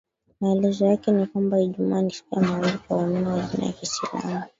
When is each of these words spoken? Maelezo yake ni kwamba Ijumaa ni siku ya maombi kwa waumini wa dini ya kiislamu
Maelezo 0.41 0.85
yake 0.85 1.11
ni 1.11 1.25
kwamba 1.27 1.59
Ijumaa 1.61 2.01
ni 2.01 2.11
siku 2.11 2.35
ya 2.35 2.41
maombi 2.41 2.77
kwa 2.87 2.97
waumini 2.97 3.25
wa 3.27 3.41
dini 3.41 3.65
ya 3.67 3.71
kiislamu 3.73 4.43